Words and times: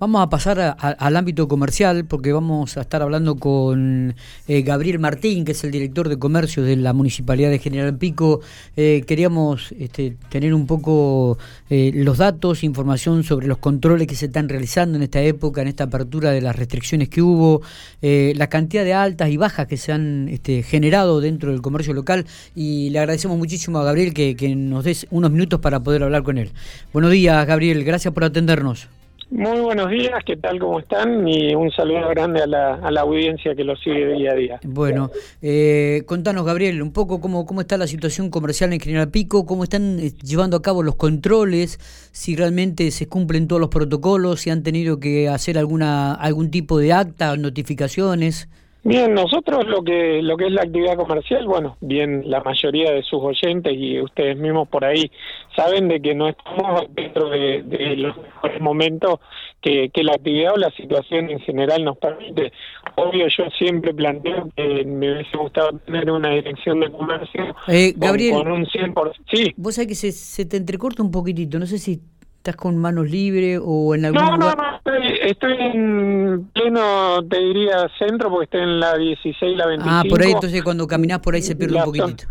Vamos 0.00 0.22
a 0.22 0.28
pasar 0.28 0.76
al 0.78 1.16
ámbito 1.16 1.48
comercial 1.48 2.04
porque 2.04 2.32
vamos 2.32 2.76
a 2.76 2.82
estar 2.82 3.02
hablando 3.02 3.34
con 3.34 4.14
eh, 4.46 4.62
Gabriel 4.62 5.00
Martín, 5.00 5.44
que 5.44 5.50
es 5.50 5.64
el 5.64 5.72
director 5.72 6.08
de 6.08 6.16
comercio 6.20 6.62
de 6.62 6.76
la 6.76 6.92
Municipalidad 6.92 7.50
de 7.50 7.58
General 7.58 7.98
Pico. 7.98 8.40
Eh, 8.76 9.02
queríamos 9.08 9.72
este, 9.76 10.16
tener 10.28 10.54
un 10.54 10.68
poco 10.68 11.36
eh, 11.68 11.90
los 11.96 12.18
datos, 12.18 12.62
información 12.62 13.24
sobre 13.24 13.48
los 13.48 13.58
controles 13.58 14.06
que 14.06 14.14
se 14.14 14.26
están 14.26 14.48
realizando 14.48 14.98
en 14.98 15.02
esta 15.02 15.20
época, 15.20 15.62
en 15.62 15.66
esta 15.66 15.84
apertura 15.84 16.30
de 16.30 16.42
las 16.42 16.54
restricciones 16.54 17.08
que 17.08 17.20
hubo, 17.20 17.62
la 18.00 18.46
cantidad 18.46 18.84
de 18.84 18.94
altas 18.94 19.30
y 19.30 19.36
bajas 19.36 19.66
que 19.66 19.76
se 19.76 19.90
han 19.90 20.28
este, 20.28 20.62
generado 20.62 21.20
dentro 21.20 21.50
del 21.50 21.60
comercio 21.60 21.92
local 21.92 22.24
y 22.54 22.90
le 22.90 23.00
agradecemos 23.00 23.36
muchísimo 23.36 23.80
a 23.80 23.84
Gabriel 23.84 24.14
que, 24.14 24.36
que 24.36 24.54
nos 24.54 24.84
des 24.84 25.08
unos 25.10 25.32
minutos 25.32 25.58
para 25.58 25.80
poder 25.80 26.04
hablar 26.04 26.22
con 26.22 26.38
él. 26.38 26.52
Buenos 26.92 27.10
días, 27.10 27.44
Gabriel, 27.44 27.82
gracias 27.82 28.14
por 28.14 28.22
atendernos. 28.22 28.97
Muy 29.30 29.60
buenos 29.60 29.90
días, 29.90 30.24
¿qué 30.24 30.38
tal? 30.38 30.58
¿Cómo 30.58 30.78
están? 30.78 31.28
Y 31.28 31.54
un 31.54 31.70
saludo 31.70 32.08
grande 32.08 32.42
a 32.42 32.46
la, 32.46 32.74
a 32.76 32.90
la 32.90 33.02
audiencia 33.02 33.54
que 33.54 33.62
lo 33.62 33.76
sigue 33.76 34.14
día 34.14 34.32
a 34.32 34.34
día. 34.34 34.60
Bueno, 34.64 35.10
eh, 35.42 36.02
contanos, 36.06 36.46
Gabriel, 36.46 36.80
un 36.80 36.94
poco 36.94 37.20
cómo, 37.20 37.44
cómo 37.44 37.60
está 37.60 37.76
la 37.76 37.86
situación 37.86 38.30
comercial 38.30 38.72
en 38.72 38.80
General 38.80 39.10
Pico, 39.10 39.44
cómo 39.44 39.64
están 39.64 40.00
eh, 40.00 40.12
llevando 40.22 40.56
a 40.56 40.62
cabo 40.62 40.82
los 40.82 40.94
controles, 40.94 41.78
si 42.10 42.36
realmente 42.36 42.90
se 42.90 43.06
cumplen 43.06 43.48
todos 43.48 43.60
los 43.60 43.68
protocolos, 43.68 44.40
si 44.40 44.50
han 44.50 44.62
tenido 44.62 44.98
que 44.98 45.28
hacer 45.28 45.58
alguna 45.58 46.14
algún 46.14 46.50
tipo 46.50 46.78
de 46.78 46.94
acta, 46.94 47.36
notificaciones. 47.36 48.48
Bien, 48.84 49.12
nosotros 49.12 49.66
lo 49.66 49.82
que 49.82 50.22
lo 50.22 50.36
que 50.36 50.46
es 50.46 50.52
la 50.52 50.62
actividad 50.62 50.96
comercial, 50.96 51.46
bueno, 51.46 51.76
bien 51.80 52.22
la 52.26 52.40
mayoría 52.40 52.92
de 52.92 53.02
sus 53.02 53.20
oyentes 53.20 53.72
y 53.76 54.00
ustedes 54.00 54.36
mismos 54.36 54.68
por 54.68 54.84
ahí 54.84 55.10
saben 55.56 55.88
de 55.88 56.00
que 56.00 56.14
no 56.14 56.28
estamos 56.28 56.84
dentro 56.94 57.28
de, 57.28 57.64
los 57.96 58.16
mejores 58.16 58.60
momentos 58.60 59.18
que, 59.60 59.90
la 59.96 60.12
actividad 60.12 60.54
o 60.54 60.56
la 60.56 60.70
situación 60.70 61.28
en 61.28 61.40
general 61.40 61.84
nos 61.84 61.98
permite. 61.98 62.52
Obvio, 62.94 63.26
yo 63.28 63.50
siempre 63.58 63.92
planteo 63.92 64.48
que 64.56 64.84
me 64.84 65.12
hubiese 65.12 65.36
gustado 65.36 65.76
tener 65.80 66.10
una 66.10 66.30
dirección 66.30 66.80
de 66.80 66.90
comercio 66.92 67.56
eh, 67.66 67.92
Gabriel, 67.96 68.34
con, 68.34 68.52
un 68.52 68.64
100%. 68.64 69.12
Sí. 69.32 69.54
Vos 69.56 69.74
sabés 69.74 69.88
que 69.88 69.94
se, 69.96 70.12
se 70.12 70.46
te 70.46 70.56
entrecorta 70.56 71.02
un 71.02 71.10
poquitito, 71.10 71.58
no 71.58 71.66
sé 71.66 71.78
si 71.78 72.00
¿Estás 72.48 72.62
con 72.62 72.78
manos 72.78 73.10
libres 73.10 73.60
o 73.62 73.94
en 73.94 74.06
algún 74.06 74.22
no, 74.22 74.36
lugar? 74.38 74.56
No, 74.56 74.62
no, 74.62 75.00
estoy, 75.20 75.54
en 75.60 76.48
pleno, 76.54 77.22
te 77.28 77.38
diría, 77.40 77.90
centro, 77.98 78.30
porque 78.30 78.44
estoy 78.44 78.62
en 78.62 78.80
la 78.80 78.96
16, 78.96 79.54
la 79.54 79.66
25. 79.66 79.94
Ah, 79.94 80.02
por 80.08 80.22
ahí, 80.22 80.32
entonces 80.32 80.62
cuando 80.62 80.86
caminás 80.86 81.18
por 81.18 81.34
ahí 81.34 81.42
se 81.42 81.54
pierde 81.54 81.76
un 81.76 81.84
poquitito. 81.84 82.24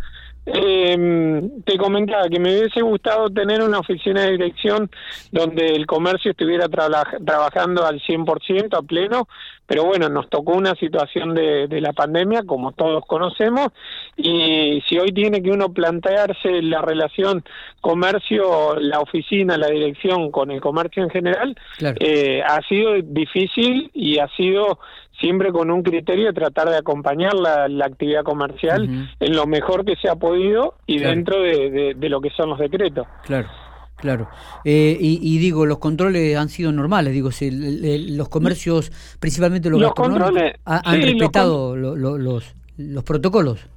Eh, 0.49 1.49
te 1.65 1.77
comentaba 1.77 2.29
que 2.29 2.39
me 2.39 2.57
hubiese 2.57 2.81
gustado 2.81 3.29
tener 3.29 3.61
una 3.61 3.79
oficina 3.79 4.21
de 4.21 4.31
dirección 4.31 4.89
donde 5.29 5.75
el 5.75 5.85
comercio 5.85 6.31
estuviera 6.31 6.69
trabajando 6.69 7.85
al 7.85 7.99
100% 7.99 8.77
a 8.77 8.81
pleno, 8.81 9.27
pero 9.65 9.83
bueno, 9.83 10.07
nos 10.07 10.29
tocó 10.29 10.53
una 10.53 10.73
situación 10.75 11.35
de, 11.35 11.67
de, 11.67 11.81
la 11.81 11.91
pandemia, 11.91 12.43
como 12.43 12.71
todos 12.71 13.03
conocemos, 13.05 13.73
y 14.15 14.81
si 14.87 14.97
hoy 14.97 15.11
tiene 15.11 15.43
que 15.43 15.51
uno 15.51 15.73
plantearse 15.73 16.61
la 16.61 16.81
relación 16.81 17.43
comercio, 17.81 18.79
la 18.79 19.01
oficina, 19.01 19.57
la 19.57 19.67
dirección 19.67 20.31
con 20.31 20.51
el 20.51 20.61
comercio 20.61 21.03
en 21.03 21.09
general, 21.09 21.57
eh, 21.99 22.41
ha 22.45 22.61
sido 22.67 22.93
difícil 23.01 23.91
y 23.93 24.19
ha 24.19 24.29
sido 24.29 24.79
siempre 25.19 25.51
con 25.51 25.71
un 25.71 25.83
criterio 25.83 26.27
de 26.27 26.33
tratar 26.33 26.69
de 26.69 26.77
acompañar 26.77 27.33
la, 27.33 27.67
la 27.67 27.85
actividad 27.85 28.23
comercial 28.23 29.09
en 29.19 29.35
lo 29.35 29.47
mejor 29.47 29.85
que 29.85 29.95
se 29.95 30.09
ha 30.09 30.15
podido 30.15 30.75
y 30.85 30.99
dentro 30.99 31.41
de, 31.41 31.95
de, 31.95 32.09
lo 32.09 32.21
que 32.21 32.29
son 32.31 32.49
los 32.49 32.59
decretos. 32.59 33.07
Claro. 33.23 33.47
Claro. 33.95 34.29
Eh, 34.63 34.95
y, 34.99 35.39
digo, 35.39 35.65
los 35.65 35.79
controles 35.79 36.37
han 36.37 36.49
sido 36.49 36.71
normales, 36.71 37.13
digo, 37.13 37.31
si 37.31 37.49
los 38.15 38.29
comercios, 38.29 38.91
principalmente 39.19 39.71
los, 39.71 39.91
controles, 39.93 40.53
han 40.65 41.01
respetado 41.01 41.75
los, 41.75 41.97
los, 41.97 42.55
los 42.77 43.03
protocolos. 43.03 43.67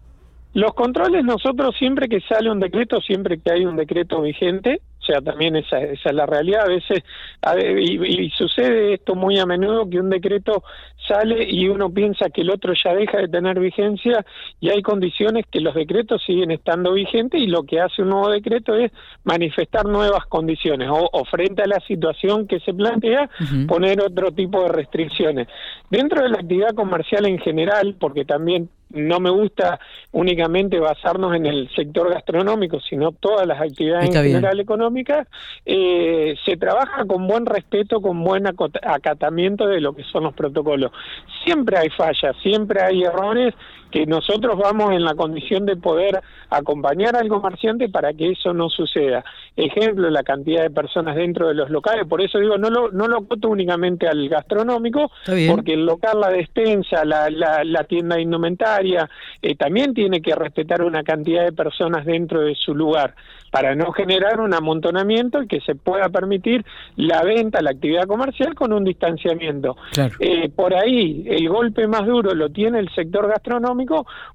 Los 0.52 0.74
controles 0.74 1.24
nosotros 1.24 1.74
siempre 1.78 2.06
que 2.06 2.20
sale 2.20 2.50
un 2.50 2.60
decreto, 2.60 3.00
siempre 3.00 3.38
que 3.38 3.50
hay 3.50 3.64
un 3.64 3.76
decreto 3.76 4.20
vigente, 4.20 4.82
sea, 5.10 5.20
también 5.20 5.56
esa, 5.56 5.78
esa 5.78 6.10
es 6.10 6.14
la 6.14 6.26
realidad. 6.26 6.62
A 6.64 6.68
veces, 6.68 7.02
y, 7.78 8.30
sucede 8.30 8.94
esto 8.94 9.14
muy 9.14 9.38
a 9.38 9.46
menudo, 9.46 9.88
que 9.88 9.98
un 9.98 10.10
decreto 10.10 10.62
sale 11.06 11.44
y 11.48 11.68
uno 11.68 11.90
piensa 11.90 12.30
que 12.30 12.42
el 12.42 12.50
otro 12.50 12.72
ya 12.72 12.94
deja 12.94 13.18
de 13.18 13.28
tener 13.28 13.58
vigencia 13.58 14.24
y 14.60 14.68
hay 14.68 14.82
condiciones 14.82 15.44
que 15.50 15.60
los 15.60 15.74
decretos 15.74 16.22
siguen 16.24 16.50
estando 16.50 16.92
vigentes 16.92 17.40
y 17.40 17.46
lo 17.46 17.64
que 17.64 17.80
hace 17.80 18.02
un 18.02 18.10
nuevo 18.10 18.30
decreto 18.30 18.74
es 18.74 18.92
manifestar 19.24 19.86
nuevas 19.86 20.26
condiciones 20.26 20.88
o, 20.90 21.24
frente 21.24 21.62
a 21.62 21.66
la 21.66 21.80
situación 21.80 22.46
que 22.46 22.60
se 22.60 22.72
plantea, 22.74 23.28
poner 23.66 24.00
otro 24.00 24.30
tipo 24.32 24.62
de 24.62 24.68
restricciones. 24.68 25.48
Dentro 25.90 26.22
de 26.22 26.28
la 26.30 26.38
actividad 26.38 26.74
comercial 26.74 27.26
en 27.26 27.38
general, 27.38 27.96
porque 27.98 28.24
también 28.24 28.68
no 28.90 29.20
me 29.20 29.30
gusta 29.30 29.78
únicamente 30.12 30.78
basarnos 30.78 31.34
en 31.34 31.46
el 31.46 31.68
sector 31.74 32.12
gastronómico, 32.12 32.80
sino 32.80 33.12
todas 33.12 33.46
las 33.46 33.60
actividades 33.60 34.14
en 34.14 34.22
general 34.22 34.60
económicas, 34.60 35.28
eh, 35.64 36.34
se 36.44 36.56
trabaja 36.56 37.04
con 37.04 37.26
buen 37.26 37.46
respeto, 37.46 38.00
con 38.00 38.22
buen 38.22 38.46
acatamiento 38.46 39.66
de 39.66 39.80
lo 39.80 39.94
que 39.94 40.04
son 40.04 40.24
los 40.24 40.34
protocolos. 40.34 40.92
Siempre 41.44 41.78
hay 41.78 41.90
fallas, 41.90 42.36
siempre 42.42 42.82
hay 42.82 43.02
errores 43.02 43.54
que 43.90 44.06
nosotros 44.06 44.56
vamos 44.58 44.92
en 44.92 45.04
la 45.04 45.14
condición 45.14 45.66
de 45.66 45.76
poder 45.76 46.20
acompañar 46.48 47.16
al 47.16 47.28
comerciante 47.28 47.88
para 47.88 48.12
que 48.12 48.30
eso 48.32 48.52
no 48.52 48.68
suceda. 48.68 49.24
Ejemplo, 49.56 50.10
la 50.10 50.22
cantidad 50.22 50.62
de 50.62 50.70
personas 50.70 51.16
dentro 51.16 51.48
de 51.48 51.54
los 51.54 51.70
locales, 51.70 52.06
por 52.06 52.20
eso 52.20 52.38
digo, 52.38 52.56
no 52.56 52.70
lo, 52.70 52.90
no 52.90 53.08
lo 53.08 53.18
acoto 53.18 53.48
únicamente 53.48 54.08
al 54.08 54.28
gastronómico, 54.28 55.10
porque 55.48 55.74
el 55.74 55.84
local, 55.84 56.20
la 56.20 56.30
despensa, 56.30 57.04
la, 57.04 57.30
la, 57.30 57.64
la 57.64 57.84
tienda 57.84 58.16
de 58.16 58.22
indumentaria, 58.22 59.08
eh, 59.42 59.54
también 59.54 59.94
tiene 59.94 60.20
que 60.20 60.34
respetar 60.34 60.82
una 60.82 61.02
cantidad 61.02 61.44
de 61.44 61.52
personas 61.52 62.04
dentro 62.04 62.40
de 62.40 62.54
su 62.54 62.74
lugar 62.74 63.14
para 63.50 63.74
no 63.74 63.90
generar 63.92 64.40
un 64.40 64.54
amontonamiento 64.54 65.42
y 65.42 65.48
que 65.48 65.60
se 65.60 65.74
pueda 65.74 66.08
permitir 66.08 66.64
la 66.96 67.22
venta, 67.24 67.60
la 67.60 67.70
actividad 67.70 68.06
comercial 68.06 68.54
con 68.54 68.72
un 68.72 68.84
distanciamiento. 68.84 69.76
Eh, 70.20 70.48
por 70.54 70.74
ahí 70.74 71.24
el 71.26 71.48
golpe 71.48 71.86
más 71.86 72.06
duro 72.06 72.34
lo 72.34 72.50
tiene 72.50 72.78
el 72.78 72.88
sector 72.94 73.28
gastronómico 73.28 73.79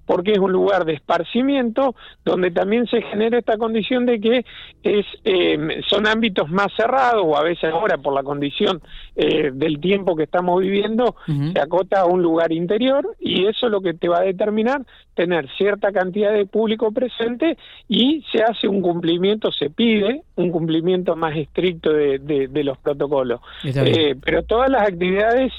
porque 0.06 0.34
es 0.34 0.40
un 0.40 0.52
lugar 0.52 0.86
de 0.86 0.94
esparcimiento 0.94 1.96
donde 2.24 2.52
también 2.52 2.88
se 2.88 3.02
genera 3.02 3.38
esta 3.38 3.58
condición 3.58 4.06
de 4.06 4.20
que 4.20 4.46
es 4.84 5.06
eh, 5.24 5.82
son 5.88 6.08
ámbitos 6.08 6.50
más 6.50 6.68
cerrados 6.76 7.24
o 7.26 7.38
a 7.38 7.44
veces 7.44 7.72
ahora 7.72 7.98
por 7.98 8.14
la 8.14 8.24
condición 8.24 8.82
eh, 9.16 9.52
del 9.54 9.80
tiempo 9.80 10.16
que 10.16 10.24
estamos 10.24 10.62
viviendo 10.62 11.16
se 11.26 11.60
acota 11.60 12.02
a 12.02 12.06
un 12.06 12.22
lugar 12.22 12.52
interior 12.52 13.16
y 13.20 13.46
eso 13.46 13.66
es 13.68 13.72
lo 13.72 13.82
que 13.82 13.94
te 13.94 14.08
va 14.08 14.20
a 14.20 14.24
determinar 14.24 14.82
tener 15.16 15.50
cierta 15.58 15.92
cantidad 15.92 16.34
de 16.34 16.46
público 16.46 16.92
presente 16.92 17.58
y 17.88 18.24
se 18.32 18.44
hace 18.44 18.68
un 18.68 18.82
cumplimiento, 18.82 19.52
se 19.52 19.70
pide 19.70 20.22
un 20.36 20.52
cumplimiento 20.52 21.16
más 21.16 21.36
estricto 21.36 21.92
de, 21.92 22.20
de, 22.20 22.64
los 22.64 22.78
protocolos. 22.78 23.40
Eh, 23.64 24.16
pero 24.24 24.44
todas 24.44 24.70
las 24.70 24.88
actividades 24.88 25.52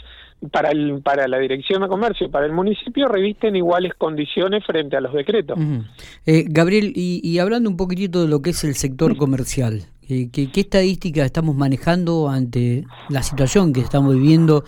para, 0.51 0.71
el, 0.71 1.01
para 1.03 1.27
la 1.29 1.39
Dirección 1.39 1.83
de 1.83 1.89
Comercio 1.89 2.27
y 2.27 2.31
para 2.31 2.47
el 2.47 2.53
municipio 2.53 3.09
revisten 3.09 3.57
iguales 3.57 3.93
condiciones 3.97 4.65
frente 4.65 4.97
a 4.97 5.01
los 5.01 5.13
decretos. 5.13 5.59
eh, 6.27 6.45
Gabriel, 6.49 6.93
y, 6.95 7.39
hablando 7.39 7.71
un 7.71 7.77
poquitito 7.77 8.23
de 8.23 8.29
lo 8.29 8.43
que 8.43 8.51
es 8.51 8.65
el 8.65 8.75
sector 8.75 9.17
comercial, 9.17 9.83
eh, 10.09 10.29
¿qué, 10.33 10.51
¿qué 10.51 10.61
estadísticas 10.61 11.27
estamos 11.27 11.57
manejando 11.57 12.29
ante 12.29 12.85
la 13.09 13.23
situación 13.23 13.73
que 13.73 13.81
estamos 13.81 14.15
viviendo? 14.15 14.65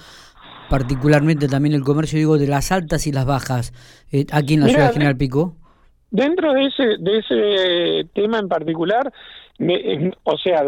particularmente 0.69 1.49
también 1.49 1.75
el 1.75 1.83
comercio, 1.83 2.19
digo, 2.19 2.39
de 2.39 2.47
las 2.47 2.73
altas 2.73 3.07
y 3.07 3.12
las 3.12 3.27
bajas, 3.27 3.73
eh, 4.12 4.27
aquí 4.33 4.55
en 4.55 4.61
la 4.61 4.69
ciudad 4.69 4.89
de 4.89 4.93
General 4.93 5.17
Pico? 5.17 5.57
Dentro 6.11 6.53
de 6.53 6.67
ese, 6.67 6.83
de 6.99 7.19
ese 7.19 8.09
tema 8.15 8.39
en 8.39 8.49
particular, 8.49 9.12
o 10.25 10.39
sea, 10.39 10.63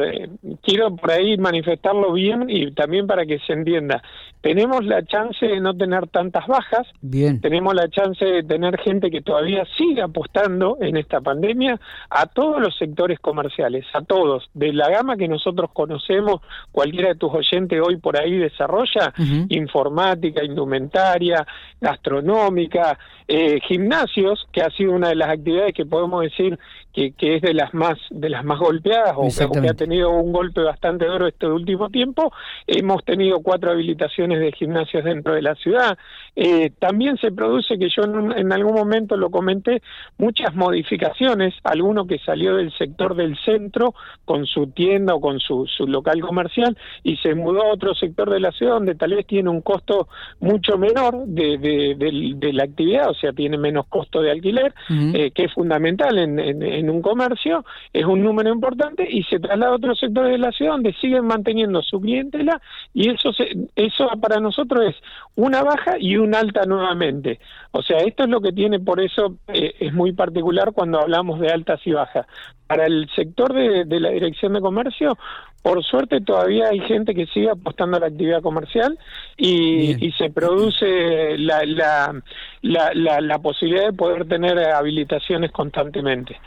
quiero 0.62 0.96
por 0.96 1.12
ahí 1.12 1.36
manifestarlo 1.38 2.12
bien 2.12 2.46
y 2.48 2.72
también 2.72 3.06
para 3.06 3.24
que 3.24 3.38
se 3.40 3.52
entienda. 3.52 4.02
Tenemos 4.40 4.84
la 4.84 5.04
chance 5.04 5.46
de 5.46 5.60
no 5.60 5.76
tener 5.76 6.08
tantas 6.08 6.46
bajas, 6.46 6.86
bien. 7.02 7.40
tenemos 7.40 7.74
la 7.74 7.88
chance 7.88 8.24
de 8.24 8.42
tener 8.42 8.78
gente 8.80 9.10
que 9.10 9.20
todavía 9.20 9.64
sigue 9.76 10.02
apostando 10.02 10.78
en 10.80 10.96
esta 10.96 11.20
pandemia 11.20 11.78
a 12.08 12.26
todos 12.26 12.60
los 12.60 12.76
sectores 12.76 13.20
comerciales, 13.20 13.84
a 13.92 14.00
todos, 14.00 14.48
de 14.54 14.72
la 14.72 14.88
gama 14.88 15.16
que 15.16 15.28
nosotros 15.28 15.70
conocemos, 15.72 16.40
cualquiera 16.72 17.10
de 17.10 17.16
tus 17.16 17.32
oyentes 17.32 17.80
hoy 17.84 17.98
por 17.98 18.18
ahí 18.18 18.38
desarrolla, 18.38 19.12
informática, 19.50 20.42
indumentaria, 20.42 21.46
gastronómica, 21.80 22.98
eh, 23.28 23.60
gimnasios, 23.68 24.48
que 24.52 24.62
ha 24.62 24.70
sido 24.70 24.92
una 24.92 25.10
de 25.10 25.16
las 25.16 25.28
actividades 25.28 25.74
que 25.74 25.84
podemos 25.84 26.22
decir 26.22 26.58
que, 26.92 27.12
que 27.12 27.36
es 27.36 27.42
de 27.42 27.54
las 27.54 27.72
más 27.74 27.98
de 28.10 28.28
las 28.30 28.44
más 28.44 28.58
golpeadas 28.58 28.79
golpeadas 28.80 29.14
o 29.16 29.52
que, 29.52 29.68
ha 29.68 29.74
tenido 29.74 30.10
un 30.10 30.32
golpe 30.32 30.62
bastante 30.62 31.06
duro 31.06 31.26
este 31.26 31.46
último 31.46 31.90
tiempo. 31.90 32.32
Hemos 32.66 33.04
tenido 33.04 33.40
cuatro 33.40 33.70
habilitaciones 33.70 34.40
de 34.40 34.52
gimnasios 34.52 35.04
dentro 35.04 35.34
de 35.34 35.42
la 35.42 35.54
ciudad. 35.54 35.98
Eh, 36.36 36.70
también 36.78 37.16
se 37.18 37.32
produce, 37.32 37.78
que 37.78 37.88
yo 37.88 38.04
en, 38.04 38.52
algún 38.52 38.74
momento 38.74 39.16
lo 39.16 39.30
comenté, 39.30 39.82
muchas 40.18 40.54
modificaciones. 40.54 41.54
Alguno 41.64 42.06
que 42.06 42.18
salió 42.18 42.56
del 42.56 42.72
sector 42.76 43.14
del 43.14 43.36
centro 43.44 43.94
con 44.24 44.46
su 44.46 44.68
tienda 44.68 45.14
o 45.14 45.20
con 45.20 45.40
su, 45.40 45.66
su 45.66 45.86
local 45.86 46.20
comercial 46.20 46.76
y 47.02 47.16
se 47.16 47.34
mudó 47.34 47.62
a 47.62 47.72
otro 47.72 47.94
sector 47.94 48.30
de 48.30 48.40
la 48.40 48.52
ciudad 48.52 48.74
donde 48.74 48.94
tal 48.94 49.14
vez 49.14 49.26
tiene 49.26 49.50
un 49.50 49.60
costo 49.60 50.08
mucho 50.40 50.78
menor 50.78 51.26
de, 51.26 51.58
de, 51.58 52.52
la 52.52 52.64
actividad, 52.64 53.10
o 53.10 53.14
sea, 53.14 53.32
tiene 53.32 53.56
menos 53.58 53.86
costo 53.86 54.22
de 54.22 54.30
alquiler, 54.30 54.74
eh, 55.14 55.30
que 55.32 55.44
es 55.44 55.52
fundamental 55.52 56.18
en, 56.18 56.38
en, 56.38 56.90
un 56.90 57.02
comercio, 57.02 57.64
es 57.92 58.04
un 58.04 58.22
número 58.22 58.52
importante 58.52 58.69
y 59.08 59.22
se 59.24 59.38
traslada 59.38 59.72
a 59.72 59.76
otros 59.76 59.98
sectores 59.98 60.32
de 60.32 60.38
la 60.38 60.52
ciudad 60.52 60.72
donde 60.72 60.92
siguen 60.94 61.26
manteniendo 61.26 61.82
su 61.82 62.00
clientela 62.00 62.60
y 62.94 63.10
eso, 63.10 63.32
eso 63.76 64.08
para 64.20 64.40
nosotros 64.40 64.84
es 64.88 64.96
una 65.36 65.62
baja 65.62 65.96
y 65.98 66.16
una 66.16 66.40
alta 66.40 66.64
nuevamente. 66.66 67.40
O 67.72 67.82
sea, 67.82 67.98
esto 67.98 68.24
es 68.24 68.28
lo 68.28 68.40
que 68.40 68.52
tiene, 68.52 68.80
por 68.80 69.00
eso 69.00 69.36
eh, 69.48 69.74
es 69.80 69.92
muy 69.92 70.12
particular 70.12 70.72
cuando 70.72 71.00
hablamos 71.00 71.40
de 71.40 71.50
altas 71.50 71.80
y 71.84 71.92
bajas. 71.92 72.26
Para 72.66 72.86
el 72.86 73.08
sector 73.16 73.52
de, 73.52 73.84
de 73.84 74.00
la 74.00 74.10
dirección 74.10 74.52
de 74.52 74.60
comercio, 74.60 75.18
por 75.62 75.84
suerte 75.84 76.20
todavía 76.20 76.68
hay 76.68 76.80
gente 76.80 77.14
que 77.14 77.26
sigue 77.26 77.50
apostando 77.50 77.96
a 77.96 78.00
la 78.00 78.06
actividad 78.06 78.42
comercial 78.42 78.98
y, 79.36 80.06
y 80.06 80.12
se 80.12 80.30
produce 80.30 81.36
la, 81.38 81.64
la, 81.64 82.14
la, 82.62 83.20
la, 83.20 83.38
posibilidad 83.38 83.86
de 83.86 83.92
poder 83.92 84.26
tener 84.26 84.58
habilitaciones 84.58 85.52
constantemente. 85.52 86.38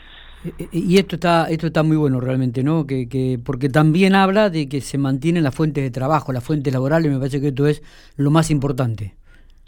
Y 0.72 0.98
esto 0.98 1.16
está 1.16 1.46
esto 1.48 1.68
está 1.68 1.82
muy 1.82 1.96
bueno 1.96 2.20
realmente, 2.20 2.62
¿no? 2.62 2.86
Que, 2.86 3.08
que 3.08 3.40
porque 3.42 3.68
también 3.68 4.14
habla 4.14 4.50
de 4.50 4.68
que 4.68 4.80
se 4.80 4.98
mantienen 4.98 5.42
las 5.42 5.54
fuentes 5.54 5.82
de 5.82 5.90
trabajo, 5.90 6.32
las 6.32 6.44
fuentes 6.44 6.72
laborales, 6.72 7.10
me 7.10 7.18
parece 7.18 7.40
que 7.40 7.48
esto 7.48 7.66
es 7.66 7.82
lo 8.16 8.30
más 8.30 8.50
importante. 8.50 9.14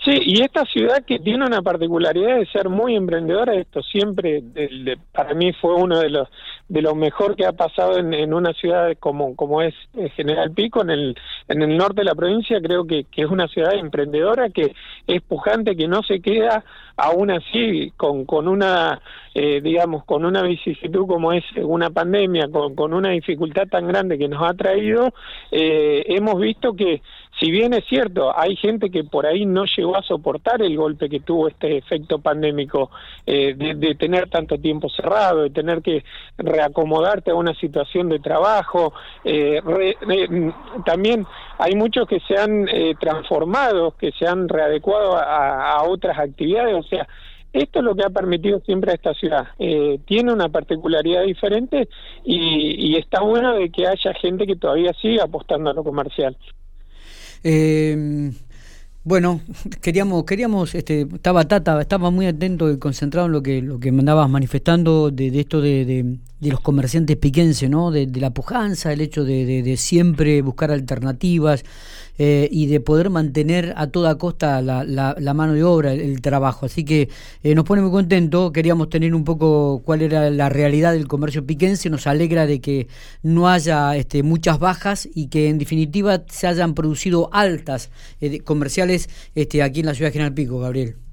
Sí, 0.06 0.20
y 0.25 0.41
esta 0.41 0.64
ciudad 0.67 1.05
que 1.05 1.19
tiene 1.19 1.44
una 1.44 1.62
particularidad 1.62 2.37
de 2.37 2.47
ser 2.47 2.69
muy 2.69 2.94
emprendedora, 2.94 3.55
esto 3.55 3.82
siempre 3.82 4.41
para 5.11 5.35
mí 5.35 5.53
fue 5.55 5.75
uno 5.75 5.99
de 5.99 6.11
los 6.11 6.29
de 6.69 6.81
lo 6.82 6.94
mejor 6.94 7.35
que 7.35 7.44
ha 7.44 7.53
pasado 7.53 7.99
en, 7.99 8.32
una 8.32 8.53
ciudad 8.53 8.93
como, 9.00 9.35
como 9.37 9.62
es 9.62 9.75
General 10.14 10.50
Pico, 10.53 10.82
en 10.82 10.91
el, 10.91 11.17
en 11.49 11.62
el 11.62 11.76
norte 11.76 12.03
de 12.03 12.05
la 12.05 12.14
provincia, 12.14 12.61
creo 12.61 12.87
que, 12.87 13.05
que 13.05 13.23
es 13.23 13.31
una 13.31 13.47
ciudad 13.49 13.75
emprendedora, 13.75 14.50
que 14.50 14.75
es 15.06 15.23
pujante, 15.23 15.76
que 15.76 15.87
no 15.87 16.03
se 16.03 16.20
queda 16.20 16.64
aún 16.97 17.31
así 17.31 17.93
con, 17.97 18.25
con 18.25 18.49
una, 18.49 19.00
eh, 19.35 19.61
digamos, 19.61 20.05
con 20.05 20.25
una 20.25 20.43
vicisitud 20.43 21.06
como 21.06 21.32
es 21.32 21.44
una 21.56 21.91
pandemia, 21.91 22.49
con, 22.50 22.75
con 22.75 22.94
una 22.94 23.11
dificultad 23.11 23.69
tan 23.69 23.87
grande 23.87 24.19
que 24.19 24.29
nos 24.29 24.43
ha 24.43 24.55
traído, 24.55 25.12
eh, 25.53 26.05
hemos 26.08 26.41
visto 26.41 26.75
que 26.75 27.00
si 27.38 27.50
bien 27.50 27.75
es 27.75 27.85
cierto, 27.87 28.37
hay 28.37 28.56
gente 28.56 28.91
que 28.91 29.05
por 29.05 29.26
ahí 29.26 29.44
no 29.44 29.64
llegó 29.76 29.95
a 29.98 30.02
soportar 30.02 30.62
el 30.62 30.76
golpe 30.76 31.08
que 31.08 31.20
tuvo 31.20 31.48
este 31.48 31.76
efecto 31.78 32.19
pandémico 32.19 32.90
eh, 33.26 33.54
de, 33.54 33.94
tener 33.94 34.28
tanto 34.28 34.58
tiempo 34.58 34.88
cerrado, 34.88 35.43
de 35.43 35.50
tener 35.50 35.82
que 35.82 36.04
reacomodarte 36.38 37.31
a 37.31 37.34
una 37.34 37.54
situación 37.54 38.08
de 38.08 38.19
trabajo, 38.19 38.93
eh, 39.25 39.60
también 40.84 41.26
hay 41.58 41.75
muchos 41.75 42.06
que 42.06 42.20
se 42.20 42.37
han 42.37 42.69
eh, 42.69 42.94
transformado, 43.00 43.93
que 43.93 44.12
se 44.12 44.26
han 44.26 44.48
readecuado 44.48 45.16
a, 45.16 45.82
otras 45.84 46.19
actividades, 46.19 46.75
o 46.75 46.82
sea, 46.82 47.06
esto 47.52 47.78
es 47.78 47.84
lo 47.84 47.94
que 47.94 48.04
ha 48.04 48.10
permitido 48.10 48.60
siempre 48.60 48.90
a 48.90 48.94
esta 48.94 49.14
ciudad. 49.14 49.46
tiene 50.04 50.32
una 50.32 50.48
particularidad 50.48 51.22
diferente 51.22 51.88
y, 52.25 52.90
y, 52.90 52.96
está 52.96 53.22
bueno 53.22 53.54
de 53.54 53.70
que 53.70 53.87
haya 53.87 54.12
gente 54.14 54.46
que 54.46 54.56
todavía 54.56 54.93
siga 55.00 55.25
apostando 55.25 55.70
a 55.70 55.75
lo 55.75 55.84
comercial. 55.84 56.37
Eh, 57.48 58.31
bueno, 59.06 59.41
queríamos, 59.82 60.25
queríamos, 60.25 60.75
este, 60.75 61.03
estaba 61.03 61.44
Tata, 61.44 61.81
estaba 61.81 62.11
muy 62.11 62.26
atento 62.26 62.73
y 62.73 62.79
concentrado 62.79 63.29
en 63.29 63.32
lo 63.35 63.41
que, 63.41 63.62
lo 63.62 63.79
que 63.79 63.93
me 63.93 64.00
andabas 64.00 64.29
manifestando 64.29 65.12
de, 65.12 65.29
esto 65.38 65.61
de, 65.61 65.85
de, 65.85 66.50
los 66.50 66.61
comerciantes 66.61 67.17
piquenses, 67.17 67.70
¿no? 67.70 67.93
De, 67.93 68.08
la 68.08 68.31
pujanza, 68.31 68.93
el 68.93 69.00
hecho 69.00 69.25
de, 69.25 69.76
siempre 69.76 70.43
buscar 70.43 70.73
alternativas 70.73 71.62
eh, 72.18 72.48
y 72.50 72.66
de 72.66 72.80
poder 72.80 73.10
mantener 73.10 73.74
a 73.76 73.88
toda 73.88 74.16
costa 74.18 74.62
la, 74.62 74.84
la, 74.84 75.34
mano 75.34 75.52
de 75.54 75.64
obra, 75.64 75.92
el, 75.92 76.20
trabajo. 76.20 76.66
Así 76.66 76.84
que 76.84 77.08
eh, 77.42 77.54
nos 77.54 77.64
pone 77.64 77.82
muy 77.82 77.90
contento, 77.90 78.52
queríamos 78.52 78.88
tener 78.88 79.14
un 79.14 79.24
poco 79.24 79.82
cuál 79.84 80.02
era 80.02 80.30
la 80.30 80.48
realidad 80.48 80.92
del 80.92 81.08
comercio 81.08 81.46
piquense, 81.46 81.90
nos 81.90 82.06
alegra 82.06 82.46
de 82.46 82.60
que 82.60 82.88
no 83.22 83.48
haya 83.48 83.96
este, 83.96 84.22
muchas 84.22 84.58
bajas 84.58 85.08
y 85.14 85.28
que 85.28 85.48
en 85.48 85.58
definitiva 85.58 86.24
se 86.28 86.46
hayan 86.46 86.74
producido 86.74 87.28
altas 87.32 87.90
eh, 88.20 88.40
comerciales 88.40 89.08
este, 89.34 89.62
aquí 89.62 89.80
en 89.80 89.86
la 89.86 89.94
ciudad 89.94 90.08
de 90.08 90.12
General 90.12 90.34
Pico, 90.34 90.58
Gabriel. 90.58 91.06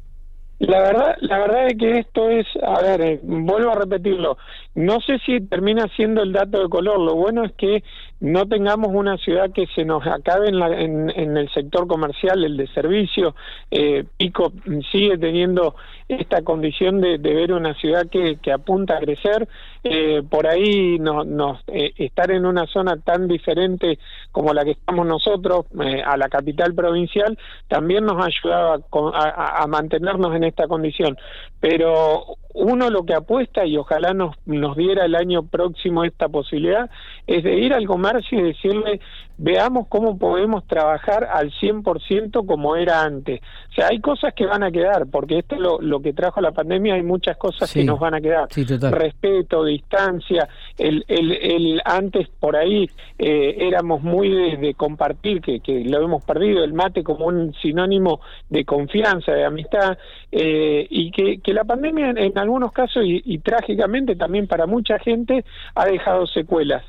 La 0.66 0.80
verdad, 0.80 1.18
la 1.20 1.40
verdad 1.40 1.68
es 1.68 1.78
que 1.78 1.98
esto 2.00 2.30
es, 2.30 2.48
a 2.66 2.82
ver, 2.82 3.02
eh, 3.02 3.20
vuelvo 3.22 3.72
a 3.72 3.76
repetirlo, 3.76 4.38
no 4.76 5.02
sé 5.02 5.20
si 5.26 5.42
termina 5.42 5.90
siendo 5.98 6.24
el 6.24 6.32
dato 6.32 6.64
de 6.64 6.70
color, 6.70 7.02
lo 7.02 7.16
bueno 7.16 7.44
es 7.44 7.52
que 7.54 7.84
no 8.22 8.46
tengamos 8.48 8.88
una 8.94 9.18
ciudad 9.18 9.52
que 9.52 9.68
se 9.76 9.84
nos 9.84 10.08
acabe 10.08 10.48
en, 10.48 10.60
la, 10.60 10.68
en, 10.80 11.36
el 11.36 11.50
sector 11.52 11.86
comercial, 11.86 12.46
el 12.46 12.56
de 12.56 12.68
servicio, 12.68 13.36
eh, 13.72 14.06
Pico 14.16 14.54
sigue 14.90 15.18
teniendo 15.18 15.76
esta 16.08 16.42
condición 16.44 17.02
de, 17.02 17.18
ver 17.18 17.52
una 17.52 17.74
ciudad 17.74 18.08
que, 18.10 18.38
apunta 18.54 18.96
a 18.96 19.00
crecer, 19.00 19.48
eh, 19.84 20.22
por 20.30 20.48
ahí 20.48 20.98
no, 20.98 21.26
nos, 21.26 21.60
estar 21.68 22.32
en 22.32 22.46
una 22.46 22.68
zona 22.68 22.96
tan 22.98 23.28
diferente 23.28 24.00
como 24.32 24.54
la 24.54 24.64
que 24.64 24.72
estamos 24.72 25.06
nosotros, 25.06 25.66
a 26.06 26.16
la 26.16 26.30
capital 26.30 26.74
provincial, 26.74 27.38
también 27.68 28.06
nos 28.06 28.22
ha 28.22 28.28
ayudado 28.28 28.84
a, 29.14 29.64
a 29.64 29.68
mantenernos 29.68 30.34
en 30.36 30.53
esta 30.54 30.68
condición. 30.68 31.18
Pero 31.60 32.24
uno 32.54 32.90
lo 32.90 33.04
que 33.04 33.16
apuesta, 33.16 33.66
y 33.66 33.78
ojalá 33.78 34.14
nos, 34.14 34.36
nos 34.46 34.78
diera 34.78 35.06
el 35.06 35.16
año 35.16 35.44
próximo 35.44 36.04
esta 36.04 36.30
posibilidad, 36.30 36.90
es 37.28 37.44
de 37.44 37.56
ir 37.56 37.74
al 37.74 37.88
comercio 37.88 38.40
y 38.40 38.44
decirle, 38.44 39.02
veamos 39.44 39.88
cómo 39.90 40.18
podemos 40.18 40.66
trabajar 40.68 41.26
al 41.26 41.52
100% 41.52 42.46
como 42.46 42.78
era 42.78 43.02
antes. 43.02 43.42
O 43.72 43.74
sea, 43.74 43.88
hay 43.88 44.00
cosas 44.00 44.34
que 44.34 44.46
van 44.46 44.64
a 44.64 44.72
quedar, 44.72 45.06
porque 45.12 45.40
esto 45.40 45.56
es 45.56 45.62
lo, 45.62 45.82
lo 45.82 46.00
que 46.02 46.14
trajo 46.14 46.40
la 46.40 46.54
pandemia, 46.54 46.94
hay 46.94 47.04
muchas 47.04 47.36
cosas 47.36 47.72
que 47.72 47.84
nos 47.84 48.00
van 48.00 48.14
a 48.14 48.22
quedar. 48.22 48.48
Respeto, 48.92 49.66
distancia, 49.66 50.48
el, 50.78 51.04
el, 51.10 51.32
el 51.34 51.82
antes 51.84 52.30
por 52.40 52.56
ahí 52.56 52.90
eh, 53.20 53.56
éramos 53.60 54.02
muy 54.02 54.30
de, 54.30 54.74
compartir, 54.76 55.42
que, 55.42 55.60
que, 55.60 55.84
lo 55.84 56.02
hemos 56.02 56.24
perdido, 56.24 56.64
el 56.64 56.72
mate 56.72 57.04
como 57.04 57.26
un 57.26 57.54
sinónimo 57.56 58.22
de 58.50 58.64
confianza, 58.64 59.34
de 59.34 59.44
amistad, 59.44 59.98
eh, 60.32 60.88
y 60.90 61.12
que, 61.12 61.40
que 61.40 61.54
la 61.54 61.66
pandemia 61.66 62.12
en, 62.12 62.38
algunos 62.38 62.72
casos, 62.72 63.04
y 63.06 63.38
trágicamente 63.40 64.16
también 64.16 64.48
para 64.48 64.68
mucha 64.68 65.00
gente, 65.00 65.44
ha 65.76 65.86
dejado 65.86 66.28
secuelas 66.28 66.84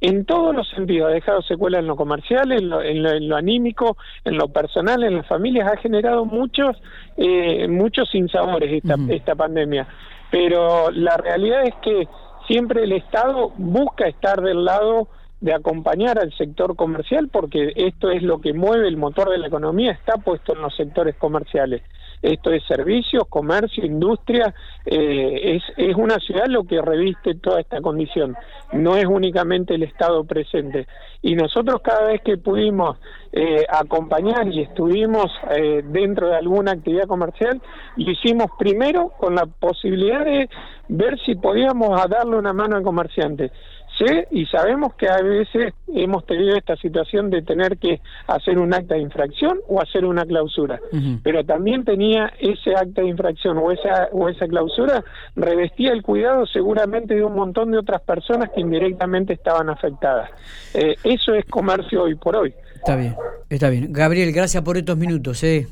en 0.00 0.24
todos 0.24 0.54
los 0.54 0.68
sentidos, 0.68 1.10
ha 1.10 1.14
dejado 1.14 1.42
secuelas 1.42 1.80
en 1.80 1.88
lo 1.88 1.96
comercial, 1.96 2.52
en 2.52 2.68
lo, 2.68 2.82
en 2.82 3.28
lo, 3.28 3.36
anímico, 3.36 3.96
en 4.24 4.36
lo 4.36 4.48
personal, 4.48 5.02
en 5.02 5.16
las 5.16 5.26
familias, 5.26 5.72
ha 5.72 5.76
generado 5.76 6.24
muchos, 6.24 6.76
eh, 7.16 7.66
muchos 7.68 8.08
sinsabores 8.10 8.72
esta, 8.72 8.96
esta 9.08 9.34
pandemia. 9.34 9.88
Pero 10.30 10.90
la 10.90 11.16
realidad 11.16 11.64
es 11.64 11.74
que 11.82 12.06
siempre 12.46 12.84
el 12.84 12.92
Estado 12.92 13.52
busca 13.56 14.06
estar 14.06 14.40
del 14.40 14.64
lado 14.64 15.08
de 15.40 15.54
acompañar 15.54 16.18
al 16.18 16.32
sector 16.36 16.74
comercial 16.74 17.28
porque 17.28 17.72
esto 17.76 18.10
es 18.10 18.22
lo 18.22 18.40
que 18.40 18.52
mueve 18.52 18.88
el 18.88 18.96
motor 18.96 19.30
de 19.30 19.38
la 19.38 19.46
economía, 19.46 19.92
está 19.92 20.16
puesto 20.16 20.54
en 20.54 20.62
los 20.62 20.74
sectores 20.76 21.14
comerciales. 21.16 21.82
Esto 22.22 22.50
es 22.50 22.64
servicios, 22.66 23.24
comercio, 23.28 23.84
industria, 23.84 24.54
eh, 24.84 25.56
es, 25.56 25.62
es 25.76 25.96
una 25.96 26.16
ciudad 26.18 26.46
lo 26.48 26.64
que 26.64 26.80
reviste 26.80 27.34
toda 27.36 27.60
esta 27.60 27.80
condición, 27.80 28.36
no 28.72 28.96
es 28.96 29.06
únicamente 29.06 29.74
el 29.74 29.84
Estado 29.84 30.24
presente. 30.24 30.86
Y 31.22 31.34
nosotros 31.34 31.80
cada 31.82 32.08
vez 32.08 32.22
que 32.22 32.36
pudimos 32.36 32.98
eh, 33.32 33.64
acompañar 33.68 34.48
y 34.48 34.62
estuvimos 34.62 35.26
eh, 35.50 35.82
dentro 35.84 36.28
de 36.28 36.36
alguna 36.36 36.72
actividad 36.72 37.06
comercial, 37.06 37.60
lo 37.96 38.10
hicimos 38.10 38.46
primero 38.58 39.10
con 39.18 39.34
la 39.34 39.46
posibilidad 39.46 40.24
de 40.24 40.48
ver 40.88 41.18
si 41.24 41.34
podíamos 41.34 41.90
darle 42.08 42.36
una 42.36 42.52
mano 42.52 42.76
al 42.76 42.82
comerciante 42.82 43.50
sé 43.98 44.28
y 44.30 44.46
sabemos 44.46 44.94
que 44.94 45.08
a 45.08 45.20
veces 45.20 45.74
hemos 45.88 46.24
tenido 46.24 46.56
esta 46.56 46.76
situación 46.76 47.30
de 47.30 47.42
tener 47.42 47.78
que 47.78 48.00
hacer 48.26 48.58
un 48.58 48.72
acta 48.72 48.94
de 48.94 49.00
infracción 49.00 49.58
o 49.68 49.80
hacer 49.80 50.04
una 50.04 50.24
clausura, 50.24 50.80
pero 51.22 51.44
también 51.44 51.84
tenía 51.84 52.32
ese 52.38 52.74
acta 52.74 53.02
de 53.02 53.08
infracción 53.08 53.58
o 53.58 53.70
esa, 53.70 54.08
o 54.12 54.28
esa 54.28 54.46
clausura, 54.46 55.04
revestía 55.36 55.92
el 55.92 56.02
cuidado 56.02 56.46
seguramente 56.46 57.14
de 57.14 57.24
un 57.24 57.34
montón 57.34 57.70
de 57.70 57.78
otras 57.78 58.00
personas 58.02 58.50
que 58.54 58.60
indirectamente 58.60 59.32
estaban 59.32 59.68
afectadas. 59.68 60.30
Eh, 60.74 60.94
eso 61.04 61.34
es 61.34 61.44
comercio 61.46 62.04
hoy 62.04 62.14
por 62.14 62.36
hoy. 62.36 62.54
Está 62.74 62.96
bien, 62.96 63.16
está 63.50 63.68
bien. 63.70 63.92
Gabriel, 63.92 64.32
gracias 64.32 64.62
por 64.62 64.76
estos 64.76 64.96
minutos. 64.96 65.42
¿eh? 65.42 65.66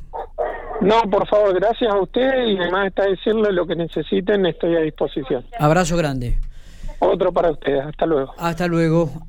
No, 0.80 1.02
por 1.10 1.26
favor, 1.28 1.54
gracias 1.54 1.92
a 1.92 1.98
usted 2.00 2.46
y 2.46 2.58
además 2.58 2.88
está 2.88 3.04
decirle 3.04 3.52
lo 3.52 3.66
que 3.66 3.76
necesiten, 3.76 4.46
estoy 4.46 4.76
a 4.76 4.80
disposición. 4.80 5.44
Abrazo 5.58 5.96
grande. 5.96 6.38
Otro 6.98 7.32
para 7.32 7.50
ustedes. 7.50 7.84
Hasta 7.86 8.06
luego. 8.06 8.34
Hasta 8.38 8.66
luego. 8.66 9.26